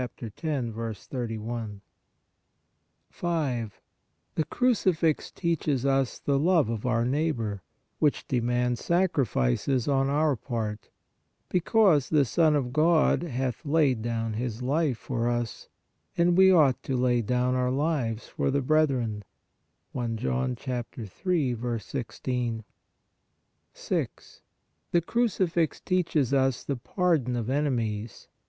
[0.17, 1.81] 31).
[3.11, 3.81] 5.
[4.33, 7.61] The Crucifix teaches us the love of our neigh bor,
[7.99, 10.89] which demands sacrifices on our part:
[11.49, 15.69] Because the Son of God "hath laid down His life for us;
[16.17, 19.23] and we ought to lay down our lives for the breth ren"
[19.95, 21.57] (I John 3.
[21.77, 22.63] 16).
[23.75, 24.41] 6.
[24.89, 28.27] The Crucifix teaches us the pardon of enemies.